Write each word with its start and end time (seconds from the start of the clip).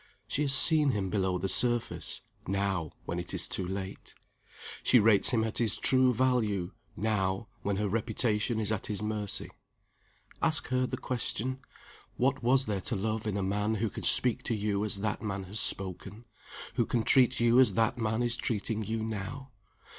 She 0.27 0.41
has 0.41 0.51
seen 0.51 0.93
him 0.93 1.11
below 1.11 1.37
the 1.37 1.47
surface 1.47 2.21
now, 2.47 2.91
when 3.05 3.19
it 3.19 3.35
is 3.35 3.47
too 3.47 3.67
late. 3.67 4.15
She 4.81 4.99
rates 4.99 5.29
him 5.29 5.43
at 5.43 5.59
his 5.59 5.77
true 5.77 6.11
value 6.11 6.71
now, 6.97 7.49
when 7.61 7.75
her 7.75 7.87
reputation 7.87 8.59
is 8.59 8.71
at 8.71 8.87
his 8.87 9.03
mercy. 9.03 9.51
Ask 10.41 10.69
her 10.69 10.87
the 10.87 10.97
question: 10.97 11.59
What 12.17 12.41
was 12.41 12.65
there 12.65 12.81
to 12.81 12.95
love 12.95 13.27
in 13.27 13.37
a 13.37 13.43
man 13.43 13.75
who 13.75 13.91
can 13.91 14.01
speak 14.01 14.41
to 14.45 14.55
you 14.55 14.83
as 14.83 15.01
that 15.01 15.21
man 15.21 15.43
has 15.43 15.59
spoken, 15.59 16.25
who 16.73 16.87
can 16.87 17.03
treat 17.03 17.39
you 17.39 17.59
as 17.59 17.73
that 17.75 17.99
man 17.99 18.23
is 18.23 18.35
treating 18.35 18.83
you 18.83 19.03
now? 19.03 19.51